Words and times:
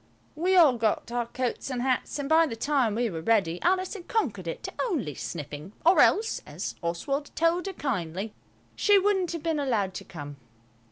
We 0.35 0.55
all 0.55 0.79
got 0.79 1.11
our 1.11 1.27
coats 1.27 1.69
and 1.69 1.83
hats, 1.83 2.17
and 2.17 2.27
by 2.27 2.47
the 2.47 2.55
time 2.55 2.95
we 2.95 3.07
were 3.11 3.21
ready 3.21 3.61
Alice 3.61 3.93
had 3.93 4.07
conquered 4.07 4.47
it 4.47 4.63
to 4.63 4.73
only 4.81 5.13
sniffing, 5.13 5.73
or 5.85 5.99
else, 6.01 6.41
as 6.47 6.73
Oswald 6.81 7.29
told 7.35 7.67
her 7.67 7.73
kindly, 7.73 8.33
she 8.75 8.97
wouldn't 8.97 9.31
have 9.33 9.43
been 9.43 9.59
allowed 9.59 9.93
to 9.93 10.03
come. 10.03 10.37